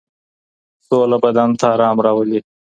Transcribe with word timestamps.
سوله 0.87 1.17
بدن 1.23 1.49
ته 1.59 1.65
ارام 1.75 1.97
راولي 2.05 2.39